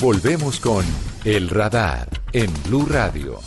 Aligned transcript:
Volvemos 0.00 0.58
con 0.58 0.84
El 1.24 1.48
Radar 1.48 2.08
en 2.32 2.50
Blue 2.66 2.84
Radio. 2.84 3.38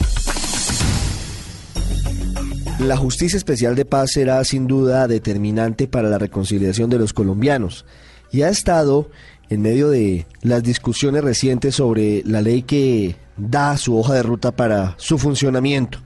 La 2.80 2.96
Justicia 2.96 3.36
Especial 3.36 3.76
de 3.76 3.84
Paz 3.84 4.12
será 4.14 4.42
sin 4.46 4.66
duda 4.66 5.10
determinante 5.10 5.90
para 5.90 6.08
la 6.08 6.18
reconciliación 6.18 6.90
de 6.90 7.00
los 7.00 7.12
colombianos 7.12 7.84
y 8.32 8.44
ha 8.44 8.50
estado 8.50 9.10
en 9.50 9.62
medio 9.62 9.90
de 9.90 10.26
las 10.42 10.64
discusiones 10.64 11.22
recientes 11.22 11.76
sobre 11.76 12.24
la 12.26 12.42
ley 12.42 12.62
que 12.62 13.18
da 13.36 13.76
su 13.76 13.98
hoja 13.98 14.14
de 14.14 14.24
ruta 14.24 14.54
para 14.54 14.96
su 14.98 15.18
funcionamiento. 15.18 16.00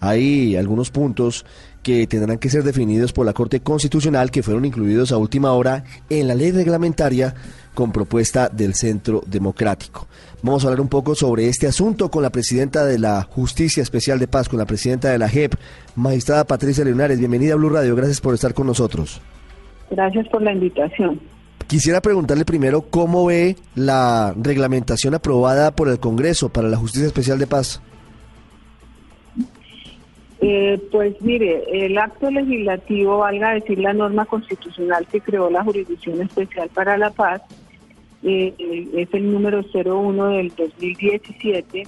Hay 0.00 0.56
algunos 0.56 0.90
puntos 0.90 1.44
que 1.84 2.08
tendrán 2.08 2.38
que 2.38 2.50
ser 2.50 2.64
definidos 2.64 3.12
por 3.12 3.26
la 3.26 3.34
Corte 3.34 3.60
Constitucional 3.60 4.32
que 4.32 4.42
fueron 4.42 4.64
incluidos 4.64 5.12
a 5.12 5.18
última 5.18 5.52
hora 5.52 5.84
en 6.10 6.26
la 6.26 6.34
ley 6.34 6.50
reglamentaria 6.50 7.34
con 7.74 7.92
propuesta 7.92 8.48
del 8.48 8.74
Centro 8.74 9.22
Democrático. 9.26 10.08
Vamos 10.42 10.64
a 10.64 10.68
hablar 10.68 10.80
un 10.80 10.88
poco 10.88 11.14
sobre 11.14 11.48
este 11.48 11.66
asunto 11.66 12.10
con 12.10 12.22
la 12.22 12.30
presidenta 12.30 12.84
de 12.84 12.98
la 12.98 13.22
Justicia 13.22 13.82
Especial 13.82 14.18
de 14.18 14.26
Paz, 14.26 14.48
con 14.48 14.58
la 14.58 14.66
presidenta 14.66 15.10
de 15.10 15.18
la 15.18 15.28
JEP, 15.28 15.54
magistrada 15.94 16.44
Patricia 16.44 16.84
Leonares. 16.84 17.18
Bienvenida 17.18 17.52
a 17.52 17.56
Blue 17.56 17.68
Radio, 17.68 17.94
gracias 17.94 18.20
por 18.20 18.34
estar 18.34 18.54
con 18.54 18.66
nosotros. 18.66 19.20
Gracias 19.90 20.26
por 20.28 20.42
la 20.42 20.52
invitación. 20.52 21.20
Quisiera 21.66 22.00
preguntarle 22.00 22.44
primero 22.44 22.82
cómo 22.82 23.26
ve 23.26 23.56
la 23.74 24.34
reglamentación 24.40 25.14
aprobada 25.14 25.76
por 25.76 25.88
el 25.88 25.98
Congreso 26.00 26.48
para 26.48 26.68
la 26.68 26.76
Justicia 26.76 27.06
Especial 27.06 27.38
de 27.38 27.46
Paz. 27.46 27.80
Eh, 30.46 30.78
pues 30.92 31.18
mire, 31.22 31.64
el 31.72 31.96
acto 31.96 32.30
legislativo, 32.30 33.16
valga 33.16 33.54
decir 33.54 33.78
la 33.78 33.94
norma 33.94 34.26
constitucional 34.26 35.06
que 35.06 35.22
creó 35.22 35.48
la 35.48 35.64
Jurisdicción 35.64 36.20
Especial 36.20 36.68
para 36.68 36.98
la 36.98 37.10
Paz, 37.10 37.40
eh, 38.22 38.52
es 38.94 39.08
el 39.14 39.32
número 39.32 39.62
01 39.62 40.28
del 40.28 40.50
2017, 40.54 41.84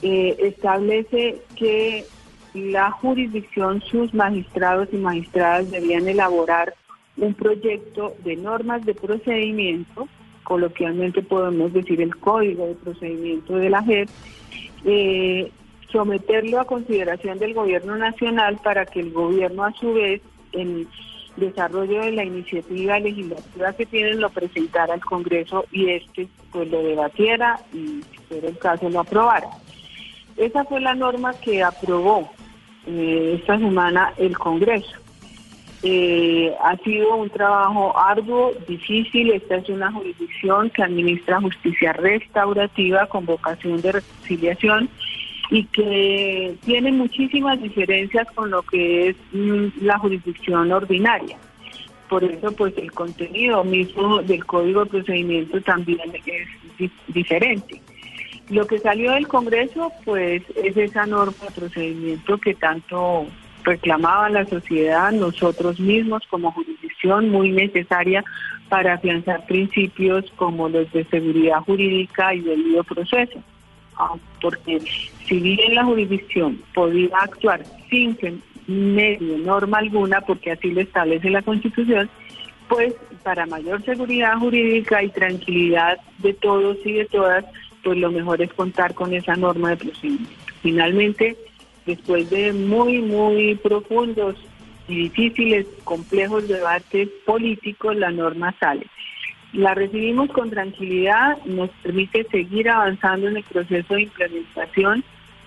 eh, 0.00 0.36
establece 0.38 1.42
que 1.56 2.06
la 2.54 2.90
jurisdicción, 2.90 3.82
sus 3.82 4.14
magistrados 4.14 4.88
y 4.90 4.96
magistradas 4.96 5.70
debían 5.70 6.08
elaborar 6.08 6.72
un 7.18 7.34
proyecto 7.34 8.14
de 8.24 8.36
normas 8.36 8.86
de 8.86 8.94
procedimiento, 8.94 10.08
coloquialmente 10.42 11.20
podemos 11.20 11.70
decir 11.74 12.00
el 12.00 12.16
código 12.16 12.66
de 12.66 12.76
procedimiento 12.76 13.56
de 13.56 13.68
la 13.68 13.82
JEP, 13.82 14.08
eh, 14.86 15.52
someterlo 15.94 16.60
a 16.60 16.64
consideración 16.64 17.38
del 17.38 17.54
gobierno 17.54 17.96
nacional 17.96 18.58
para 18.62 18.84
que 18.84 18.98
el 18.98 19.12
gobierno 19.12 19.64
a 19.64 19.72
su 19.74 19.94
vez 19.94 20.20
en 20.52 20.88
desarrollo 21.36 22.00
de 22.00 22.12
la 22.12 22.24
iniciativa 22.24 22.98
legislativa 22.98 23.72
que 23.72 23.86
tienen 23.86 24.20
lo 24.20 24.28
presentara 24.30 24.94
al 24.94 25.04
Congreso 25.04 25.64
y 25.70 25.88
este 25.90 26.28
pues 26.50 26.68
lo 26.68 26.82
debatiera 26.82 27.60
y 27.72 28.02
si 28.10 28.18
fuera 28.28 28.48
el 28.48 28.58
caso 28.58 28.90
lo 28.90 29.00
aprobara. 29.00 29.48
Esa 30.36 30.64
fue 30.64 30.80
la 30.80 30.94
norma 30.94 31.32
que 31.34 31.62
aprobó 31.62 32.28
eh, 32.86 33.38
esta 33.40 33.56
semana 33.56 34.12
el 34.16 34.36
Congreso. 34.36 34.96
Eh, 35.84 36.52
ha 36.60 36.76
sido 36.78 37.14
un 37.14 37.30
trabajo 37.30 37.96
arduo, 37.96 38.52
difícil. 38.66 39.30
Esta 39.32 39.56
es 39.56 39.68
una 39.68 39.92
jurisdicción 39.92 40.70
que 40.70 40.82
administra 40.82 41.40
justicia 41.40 41.92
restaurativa 41.92 43.06
con 43.06 43.26
vocación 43.26 43.80
de 43.82 43.92
reconciliación 43.92 44.88
y 45.50 45.64
que 45.66 46.56
tiene 46.64 46.92
muchísimas 46.92 47.60
diferencias 47.60 48.26
con 48.34 48.50
lo 48.50 48.62
que 48.62 49.08
es 49.08 49.16
mm, 49.32 49.66
la 49.82 49.98
jurisdicción 49.98 50.72
ordinaria. 50.72 51.36
Por 52.08 52.24
eso, 52.24 52.52
pues 52.52 52.74
el 52.76 52.92
contenido 52.92 53.64
mismo 53.64 54.22
del 54.22 54.44
Código 54.44 54.84
de 54.84 54.90
Procedimiento 54.90 55.60
también 55.62 56.00
es 56.78 56.90
diferente. 57.08 57.80
Lo 58.50 58.66
que 58.66 58.78
salió 58.78 59.12
del 59.12 59.26
Congreso, 59.26 59.90
pues 60.04 60.42
es 60.54 60.76
esa 60.76 61.06
norma 61.06 61.44
de 61.48 61.60
procedimiento 61.60 62.38
que 62.38 62.54
tanto 62.54 63.26
reclamaba 63.64 64.28
la 64.28 64.44
sociedad, 64.44 65.12
nosotros 65.12 65.80
mismos 65.80 66.22
como 66.28 66.52
jurisdicción, 66.52 67.30
muy 67.30 67.50
necesaria 67.50 68.22
para 68.68 68.94
afianzar 68.94 69.46
principios 69.46 70.30
como 70.36 70.68
los 70.68 70.90
de 70.92 71.04
seguridad 71.06 71.60
jurídica 71.60 72.34
y 72.34 72.40
del 72.40 72.62
debido 72.62 72.84
proceso. 72.84 73.42
Ah, 73.96 74.14
porque 74.40 74.80
si 75.26 75.38
bien 75.38 75.74
la 75.74 75.84
jurisdicción 75.84 76.60
podía 76.74 77.16
actuar 77.18 77.62
sin 77.88 78.16
medio 78.66 79.38
norma 79.38 79.78
alguna, 79.78 80.20
porque 80.20 80.52
así 80.52 80.70
lo 80.70 80.80
establece 80.80 81.30
la 81.30 81.42
Constitución, 81.42 82.10
pues 82.68 82.94
para 83.22 83.46
mayor 83.46 83.82
seguridad 83.84 84.36
jurídica 84.38 85.02
y 85.02 85.10
tranquilidad 85.10 85.98
de 86.18 86.34
todos 86.34 86.78
y 86.84 86.92
de 86.92 87.04
todas, 87.06 87.44
pues 87.82 87.98
lo 87.98 88.10
mejor 88.10 88.42
es 88.42 88.52
contar 88.52 88.94
con 88.94 89.12
esa 89.12 89.36
norma 89.36 89.70
de 89.70 89.76
procedimiento. 89.76 90.30
Finalmente, 90.62 91.36
después 91.86 92.30
de 92.30 92.52
muy, 92.52 93.00
muy 93.00 93.54
profundos 93.56 94.36
y 94.88 95.08
difíciles, 95.08 95.66
complejos 95.84 96.48
debates 96.48 97.08
políticos, 97.26 97.96
la 97.96 98.10
norma 98.10 98.54
sale. 98.58 98.86
La 99.54 99.72
recibimos 99.72 100.30
con 100.30 100.50
tranquilidad, 100.50 101.38
nos 101.44 101.70
permite 101.82 102.24
seguir 102.24 102.68
avanzando 102.68 103.28
en 103.28 103.36
el 103.36 103.44
proceso 103.44 103.94
de 103.94 104.02
implementación, 104.02 105.04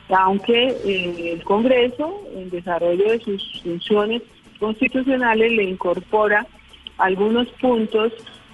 aunque 0.09 0.69
eh, 0.85 1.33
el 1.33 1.43
Congreso, 1.43 2.23
en 2.33 2.49
desarrollo 2.49 3.11
de 3.11 3.19
sus 3.19 3.61
funciones 3.61 4.21
constitucionales, 4.59 5.51
le 5.51 5.63
incorpora 5.63 6.47
algunos 6.97 7.49
puntos 7.59 8.13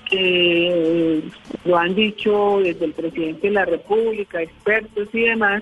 que 0.09 1.17
eh, 1.19 1.23
lo 1.65 1.77
han 1.77 1.93
dicho 1.93 2.59
desde 2.63 2.85
el 2.85 2.93
presidente 2.93 3.47
de 3.47 3.53
la 3.53 3.65
República, 3.65 4.41
expertos 4.41 5.07
y 5.13 5.21
demás, 5.21 5.61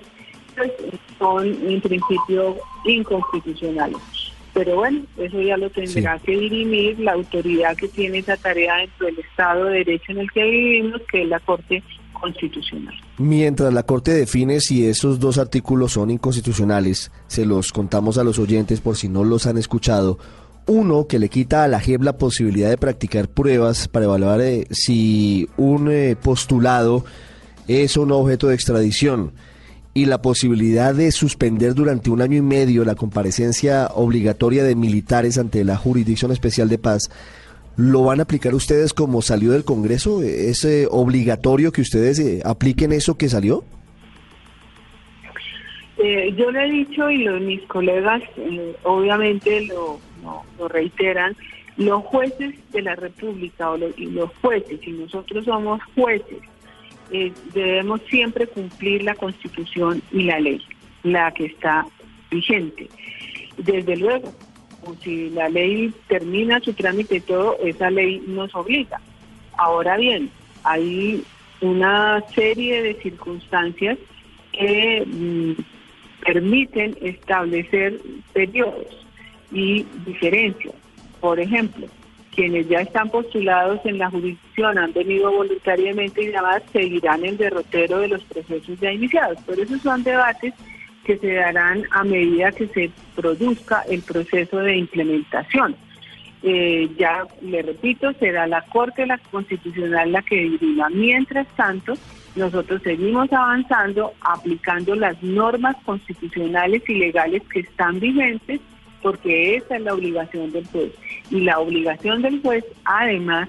pues, 0.56 0.72
son 1.18 1.46
en 1.46 1.80
principio 1.82 2.56
inconstitucionales. 2.86 4.21
Pero 4.54 4.76
bueno, 4.76 5.02
eso 5.16 5.40
ya 5.40 5.56
lo 5.56 5.70
tendrá 5.70 6.18
que 6.18 6.36
dirimir 6.36 6.98
la 7.00 7.12
autoridad 7.12 7.76
que 7.76 7.88
tiene 7.88 8.18
esa 8.18 8.36
tarea 8.36 8.76
dentro 8.76 9.06
del 9.06 9.18
Estado 9.18 9.64
de 9.64 9.78
Derecho 9.78 10.12
en 10.12 10.18
el 10.18 10.30
que 10.30 10.44
vivimos, 10.44 11.00
que 11.10 11.22
es 11.22 11.28
la 11.28 11.40
Corte 11.40 11.82
Constitucional. 12.12 12.94
Mientras 13.18 13.72
la 13.72 13.82
Corte 13.84 14.12
define 14.12 14.60
si 14.60 14.86
esos 14.86 15.18
dos 15.18 15.38
artículos 15.38 15.92
son 15.92 16.10
inconstitucionales, 16.10 17.10
se 17.28 17.46
los 17.46 17.72
contamos 17.72 18.18
a 18.18 18.24
los 18.24 18.38
oyentes 18.38 18.80
por 18.80 18.96
si 18.96 19.08
no 19.08 19.24
los 19.24 19.46
han 19.46 19.56
escuchado. 19.56 20.18
Uno, 20.66 21.06
que 21.08 21.18
le 21.18 21.28
quita 21.28 21.64
a 21.64 21.68
la 21.68 21.80
JEP 21.80 22.02
la 22.02 22.18
posibilidad 22.18 22.68
de 22.68 22.78
practicar 22.78 23.28
pruebas 23.28 23.88
para 23.88 24.04
evaluar 24.04 24.40
eh, 24.42 24.66
si 24.70 25.48
un 25.56 25.90
eh, 25.90 26.14
postulado 26.14 27.04
es 27.66 27.96
un 27.96 28.12
objeto 28.12 28.48
de 28.48 28.54
extradición 28.54 29.32
y 29.94 30.06
la 30.06 30.22
posibilidad 30.22 30.94
de 30.94 31.12
suspender 31.12 31.74
durante 31.74 32.10
un 32.10 32.22
año 32.22 32.38
y 32.38 32.42
medio 32.42 32.84
la 32.84 32.94
comparecencia 32.94 33.88
obligatoria 33.94 34.64
de 34.64 34.74
militares 34.74 35.36
ante 35.38 35.64
la 35.64 35.76
Jurisdicción 35.76 36.32
Especial 36.32 36.68
de 36.68 36.78
Paz, 36.78 37.10
¿lo 37.76 38.04
van 38.04 38.20
a 38.20 38.22
aplicar 38.22 38.54
ustedes 38.54 38.94
como 38.94 39.20
salió 39.20 39.52
del 39.52 39.64
Congreso? 39.64 40.22
¿Es 40.22 40.64
eh, 40.64 40.86
obligatorio 40.90 41.72
que 41.72 41.82
ustedes 41.82 42.18
eh, 42.20 42.40
apliquen 42.44 42.92
eso 42.92 43.18
que 43.18 43.28
salió? 43.28 43.64
Eh, 45.98 46.34
yo 46.36 46.50
le 46.50 46.66
he 46.66 46.70
dicho 46.70 47.10
y 47.10 47.28
mis 47.40 47.62
colegas 47.64 48.22
obviamente 48.82 49.66
lo, 49.66 50.00
lo, 50.58 50.68
reiteran, 50.68 51.36
los 51.76 52.02
jueces 52.04 52.54
de 52.72 52.82
la 52.82 52.96
República 52.96 53.70
o 53.70 53.76
y 53.96 54.06
los 54.06 54.30
jueces, 54.40 54.80
y 54.84 54.90
nosotros 54.92 55.44
somos 55.44 55.80
jueces, 55.94 56.38
eh, 57.12 57.32
debemos 57.52 58.00
siempre 58.08 58.46
cumplir 58.46 59.02
la 59.02 59.14
Constitución 59.14 60.02
y 60.10 60.24
la 60.24 60.40
ley, 60.40 60.60
la 61.02 61.30
que 61.32 61.46
está 61.46 61.86
vigente. 62.30 62.88
Desde 63.58 63.96
luego, 63.96 64.32
si 65.02 65.30
la 65.30 65.48
ley 65.48 65.92
termina 66.08 66.60
su 66.60 66.72
trámite 66.72 67.20
todo, 67.20 67.58
esa 67.62 67.90
ley 67.90 68.22
nos 68.26 68.54
obliga. 68.54 69.00
Ahora 69.58 69.96
bien, 69.96 70.30
hay 70.64 71.22
una 71.60 72.22
serie 72.34 72.82
de 72.82 72.94
circunstancias 72.94 73.98
que 74.52 75.04
mm, 75.06 75.52
permiten 76.24 76.96
establecer 77.00 78.00
periodos 78.32 79.06
y 79.52 79.84
diferencias. 80.06 80.74
Por 81.20 81.38
ejemplo, 81.38 81.86
quienes 82.34 82.68
ya 82.68 82.80
están 82.80 83.10
postulados 83.10 83.80
en 83.84 83.98
la 83.98 84.10
jurisdicción 84.10 84.78
han 84.78 84.92
venido 84.92 85.30
voluntariamente 85.30 86.22
y 86.22 86.28
demás 86.28 86.62
seguirán 86.72 87.24
el 87.24 87.36
derrotero 87.36 87.98
de 87.98 88.08
los 88.08 88.24
procesos 88.24 88.80
ya 88.80 88.90
iniciados. 88.90 89.38
Pero 89.46 89.62
esos 89.62 89.82
son 89.82 90.02
debates 90.02 90.54
que 91.04 91.18
se 91.18 91.34
darán 91.34 91.84
a 91.90 92.04
medida 92.04 92.52
que 92.52 92.68
se 92.68 92.90
produzca 93.14 93.82
el 93.88 94.02
proceso 94.02 94.58
de 94.58 94.76
implementación. 94.76 95.76
Eh, 96.42 96.88
ya 96.98 97.24
le 97.42 97.62
repito, 97.62 98.12
será 98.14 98.46
la 98.46 98.62
Corte 98.62 99.06
Constitucional 99.30 100.10
la 100.10 100.22
que 100.22 100.36
dirima. 100.36 100.88
Mientras 100.88 101.46
tanto, 101.54 101.94
nosotros 102.34 102.82
seguimos 102.82 103.32
avanzando 103.32 104.14
aplicando 104.22 104.94
las 104.94 105.22
normas 105.22 105.76
constitucionales 105.84 106.82
y 106.88 106.94
legales 106.94 107.42
que 107.52 107.60
están 107.60 108.00
vigentes 108.00 108.60
porque 109.02 109.56
esa 109.56 109.76
es 109.76 109.82
la 109.82 109.94
obligación 109.94 110.52
del 110.52 110.66
juez. 110.66 110.92
Y 111.30 111.40
la 111.40 111.58
obligación 111.58 112.22
del 112.22 112.40
juez 112.40 112.64
además 112.84 113.48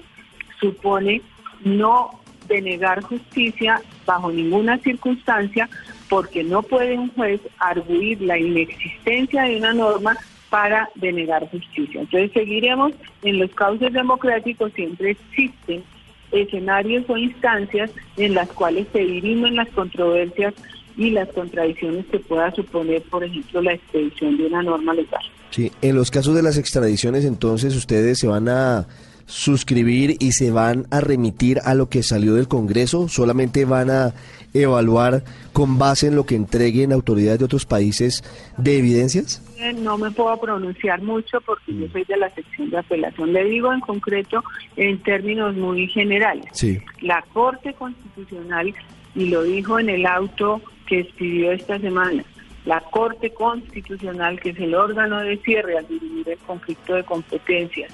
supone 0.60 1.22
no 1.64 2.10
denegar 2.48 3.02
justicia 3.02 3.80
bajo 4.04 4.30
ninguna 4.30 4.78
circunstancia 4.78 5.68
porque 6.08 6.44
no 6.44 6.62
puede 6.62 6.98
un 6.98 7.10
juez 7.14 7.40
arguir 7.58 8.20
la 8.20 8.38
inexistencia 8.38 9.44
de 9.44 9.56
una 9.56 9.72
norma 9.72 10.16
para 10.50 10.88
denegar 10.94 11.48
justicia. 11.50 12.02
Entonces 12.02 12.30
seguiremos 12.32 12.92
en 13.22 13.38
los 13.38 13.50
cauces 13.52 13.92
democráticos, 13.92 14.72
siempre 14.74 15.12
existen 15.12 15.82
escenarios 16.30 17.04
o 17.08 17.16
instancias 17.16 17.90
en 18.16 18.34
las 18.34 18.48
cuales 18.50 18.86
se 18.92 19.00
dirimen 19.00 19.56
las 19.56 19.68
controversias 19.70 20.54
y 20.96 21.10
las 21.10 21.28
contradicciones 21.30 22.06
que 22.06 22.18
pueda 22.20 22.52
suponer, 22.52 23.02
por 23.02 23.24
ejemplo, 23.24 23.62
la 23.62 23.72
expedición 23.72 24.36
de 24.36 24.46
una 24.46 24.62
norma 24.62 24.94
legal. 24.94 25.22
Sí, 25.54 25.70
en 25.82 25.94
los 25.94 26.10
casos 26.10 26.34
de 26.34 26.42
las 26.42 26.58
extradiciones, 26.58 27.24
entonces 27.24 27.76
ustedes 27.76 28.18
se 28.18 28.26
van 28.26 28.48
a 28.48 28.88
suscribir 29.26 30.16
y 30.18 30.32
se 30.32 30.50
van 30.50 30.88
a 30.90 31.00
remitir 31.00 31.60
a 31.64 31.74
lo 31.74 31.88
que 31.88 32.02
salió 32.02 32.34
del 32.34 32.48
Congreso? 32.48 33.06
¿Solamente 33.08 33.64
van 33.64 33.88
a 33.88 34.14
evaluar 34.52 35.22
con 35.52 35.78
base 35.78 36.08
en 36.08 36.16
lo 36.16 36.26
que 36.26 36.34
entreguen 36.34 36.92
autoridades 36.92 37.38
de 37.38 37.44
otros 37.44 37.66
países 37.66 38.24
de 38.56 38.78
evidencias? 38.78 39.44
No 39.76 39.96
me 39.96 40.10
puedo 40.10 40.36
pronunciar 40.40 41.00
mucho 41.02 41.40
porque 41.42 41.72
yo 41.72 41.86
soy 41.92 42.02
de 42.02 42.16
la 42.16 42.34
sección 42.34 42.70
de 42.70 42.78
apelación. 42.78 43.32
Le 43.32 43.44
digo 43.44 43.72
en 43.72 43.78
concreto 43.78 44.42
en 44.76 45.00
términos 45.04 45.54
muy 45.54 45.86
generales. 45.86 46.46
Sí. 46.50 46.80
La 47.00 47.24
Corte 47.32 47.74
Constitucional, 47.74 48.74
y 49.14 49.26
lo 49.26 49.44
dijo 49.44 49.78
en 49.78 49.88
el 49.88 50.04
auto 50.04 50.60
que 50.88 50.98
expidió 50.98 51.52
esta 51.52 51.78
semana, 51.78 52.24
la 52.64 52.80
Corte 52.80 53.30
Constitucional, 53.30 54.40
que 54.40 54.50
es 54.50 54.58
el 54.58 54.74
órgano 54.74 55.20
de 55.20 55.36
cierre 55.38 55.78
al 55.78 55.86
dirimir 55.86 56.28
el 56.28 56.38
conflicto 56.38 56.94
de 56.94 57.04
competencias, 57.04 57.92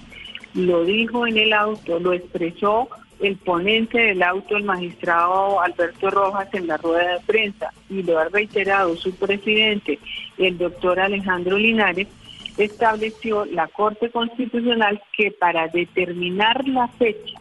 lo 0.54 0.84
dijo 0.84 1.26
en 1.26 1.38
el 1.38 1.52
auto, 1.52 1.98
lo 1.98 2.12
expresó 2.12 2.88
el 3.20 3.36
ponente 3.36 3.98
del 3.98 4.22
auto, 4.22 4.56
el 4.56 4.64
magistrado 4.64 5.60
Alberto 5.60 6.10
Rojas, 6.10 6.48
en 6.54 6.66
la 6.66 6.76
rueda 6.76 7.14
de 7.14 7.20
prensa, 7.26 7.72
y 7.88 8.02
lo 8.02 8.18
ha 8.18 8.24
reiterado 8.24 8.96
su 8.96 9.14
presidente, 9.14 9.98
el 10.38 10.56
doctor 10.56 11.00
Alejandro 11.00 11.58
Linares, 11.58 12.08
estableció 12.56 13.44
la 13.44 13.68
Corte 13.68 14.10
Constitucional 14.10 15.00
que 15.16 15.30
para 15.30 15.68
determinar 15.68 16.66
la 16.66 16.88
fecha 16.88 17.38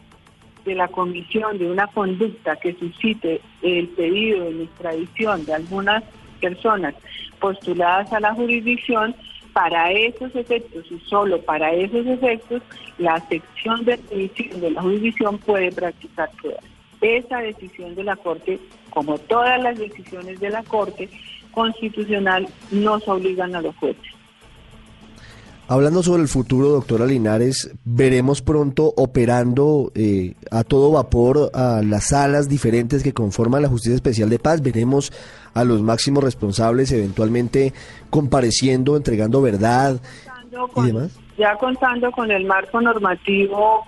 de 0.64 0.74
la 0.74 0.88
comisión 0.88 1.58
de 1.58 1.70
una 1.70 1.86
conducta 1.86 2.56
que 2.56 2.74
suscite 2.74 3.40
el 3.62 3.88
pedido 3.88 4.50
de 4.50 4.64
extradición 4.64 5.44
de 5.46 5.54
algunas 5.54 6.04
personas 6.40 6.94
postuladas 7.38 8.12
a 8.12 8.20
la 8.20 8.34
jurisdicción, 8.34 9.14
para 9.52 9.90
esos 9.90 10.34
efectos 10.34 10.84
y 10.90 10.98
solo 11.00 11.40
para 11.42 11.72
esos 11.72 12.06
efectos, 12.06 12.62
la 12.98 13.18
sección 13.28 13.84
de 13.84 13.96
de 13.96 14.70
la 14.70 14.82
jurisdicción 14.82 15.38
puede 15.38 15.72
practicar 15.72 16.30
pruebas. 16.40 16.64
Esa 17.00 17.38
decisión 17.38 17.94
de 17.94 18.04
la 18.04 18.16
Corte, 18.16 18.58
como 18.90 19.18
todas 19.18 19.60
las 19.62 19.78
decisiones 19.78 20.38
de 20.38 20.50
la 20.50 20.62
Corte 20.62 21.08
Constitucional, 21.52 22.46
nos 22.70 23.08
obligan 23.08 23.54
a 23.56 23.62
los 23.62 23.74
jueces. 23.76 24.19
Hablando 25.70 26.02
sobre 26.02 26.22
el 26.22 26.26
futuro, 26.26 26.70
doctora 26.70 27.06
Linares, 27.06 27.70
veremos 27.84 28.42
pronto 28.42 28.92
operando 28.96 29.92
eh, 29.94 30.34
a 30.50 30.64
todo 30.64 30.90
vapor 30.90 31.52
a 31.54 31.80
las 31.84 32.08
salas 32.08 32.48
diferentes 32.48 33.04
que 33.04 33.12
conforman 33.12 33.62
la 33.62 33.68
Justicia 33.68 33.94
Especial 33.94 34.28
de 34.30 34.40
Paz. 34.40 34.62
Veremos 34.62 35.12
a 35.54 35.62
los 35.62 35.80
máximos 35.80 36.24
responsables 36.24 36.90
eventualmente 36.90 37.72
compareciendo, 38.10 38.96
entregando 38.96 39.42
verdad 39.42 40.00
y 40.74 40.86
demás. 40.86 41.16
Ya 41.38 41.54
contando 41.54 42.10
con 42.10 42.32
el 42.32 42.46
marco 42.46 42.80
normativo 42.80 43.84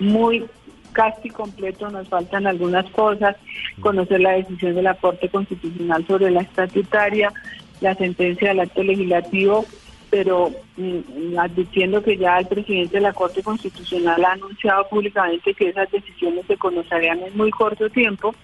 muy 0.00 0.44
casi 0.90 1.30
completo, 1.30 1.88
nos 1.88 2.08
faltan 2.08 2.48
algunas 2.48 2.90
cosas, 2.90 3.36
conocer 3.80 4.22
la 4.22 4.32
decisión 4.32 4.74
de 4.74 4.82
la 4.82 4.94
Corte 4.94 5.28
Constitucional 5.28 6.04
sobre 6.08 6.32
la 6.32 6.40
estatutaria, 6.40 7.32
la 7.80 7.94
sentencia 7.94 8.48
del 8.48 8.58
acto 8.58 8.82
legislativo 8.82 9.64
pero 10.10 10.50
mm, 10.76 11.38
advirtiendo 11.38 12.02
que 12.02 12.16
ya 12.16 12.38
el 12.38 12.46
presidente 12.46 12.96
de 12.96 13.02
la 13.02 13.12
Corte 13.12 13.42
Constitucional 13.42 14.24
ha 14.24 14.32
anunciado 14.32 14.88
públicamente 14.88 15.54
que 15.54 15.68
esas 15.68 15.90
decisiones 15.90 16.44
se 16.46 16.56
conocerían 16.56 17.20
en 17.20 17.36
muy 17.36 17.50
corto 17.50 17.88
tiempo, 17.88 18.34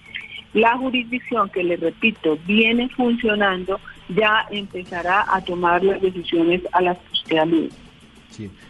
la 0.53 0.77
jurisdicción 0.77 1.49
que 1.49 1.63
le 1.63 1.75
repito 1.75 2.37
viene 2.47 2.89
funcionando 2.89 3.79
ya 4.09 4.45
empezará 4.49 5.25
a 5.27 5.41
tomar 5.41 5.83
las 5.83 6.01
decisiones 6.01 6.61
a 6.71 6.81
las 6.81 6.97
que 6.97 7.13
usted 7.13 7.37
alude. 7.37 7.69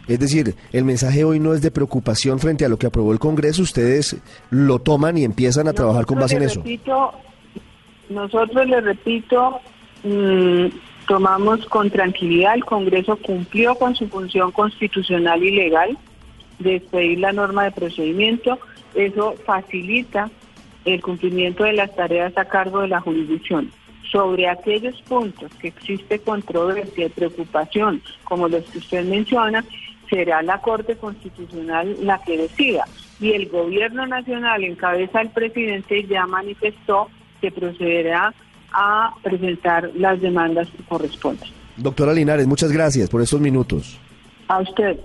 Es 0.08 0.18
decir, 0.18 0.54
el 0.72 0.84
mensaje 0.84 1.24
hoy 1.24 1.38
no 1.38 1.52
es 1.52 1.60
de 1.60 1.70
preocupación 1.70 2.38
frente 2.38 2.64
a 2.64 2.68
lo 2.68 2.78
que 2.78 2.86
aprobó 2.86 3.12
el 3.12 3.18
Congreso, 3.18 3.62
ustedes 3.62 4.16
lo 4.50 4.78
toman 4.78 5.18
y 5.18 5.24
empiezan 5.24 5.68
a 5.68 5.74
trabajar 5.74 6.06
con 6.06 6.18
base 6.18 6.36
en 6.36 6.42
eso. 6.44 6.60
Repito, 6.60 7.12
nosotros 8.08 8.66
le 8.66 8.80
repito, 8.80 9.60
mmm, 10.04 10.66
tomamos 11.08 11.64
con 11.66 11.90
tranquilidad, 11.90 12.54
el 12.54 12.64
Congreso 12.64 13.16
cumplió 13.16 13.74
con 13.74 13.96
su 13.96 14.08
función 14.08 14.52
constitucional 14.52 15.42
y 15.42 15.50
legal 15.50 15.98
de 16.58 16.76
expedir 16.76 17.18
la 17.18 17.32
norma 17.32 17.64
de 17.64 17.72
procedimiento, 17.72 18.58
eso 18.94 19.34
facilita 19.44 20.30
el 20.84 21.00
cumplimiento 21.00 21.64
de 21.64 21.72
las 21.72 21.94
tareas 21.96 22.36
a 22.36 22.44
cargo 22.44 22.80
de 22.80 22.88
la 22.88 23.00
jurisdicción. 23.00 23.70
Sobre 24.12 24.48
aquellos 24.48 25.00
puntos 25.02 25.50
que 25.56 25.68
existe 25.68 26.18
controversia 26.18 27.06
y 27.06 27.10
preocupación, 27.10 28.02
como 28.24 28.48
los 28.48 28.64
que 28.64 28.78
usted 28.78 29.04
menciona, 29.04 29.64
será 30.08 30.42
la 30.42 30.60
Corte 30.60 30.96
Constitucional 30.96 31.96
la 32.02 32.18
que 32.22 32.36
decida. 32.36 32.84
Y 33.20 33.32
el 33.32 33.48
Gobierno 33.48 34.06
Nacional, 34.06 34.62
en 34.64 34.76
cabeza 34.76 35.18
del 35.18 35.30
presidente, 35.30 36.06
ya 36.06 36.26
manifestó 36.26 37.08
que 37.40 37.50
procederá 37.50 38.32
a 38.72 39.14
presentar 39.22 39.90
las 39.94 40.20
demandas 40.20 40.68
que 40.70 40.82
corresponden. 40.84 41.48
Doctora 41.76 42.12
Linares, 42.12 42.46
muchas 42.46 42.72
gracias 42.72 43.08
por 43.08 43.22
estos 43.22 43.40
minutos. 43.40 43.98
A 44.48 44.60
usted. 44.60 44.98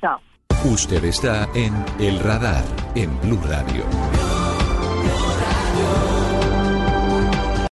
Chao. 0.00 0.20
Usted 0.64 1.04
está 1.04 1.48
en 1.54 1.74
El 1.98 2.18
Radar, 2.20 2.64
en 2.94 3.20
Blue 3.20 3.40
Radio. 3.44 3.84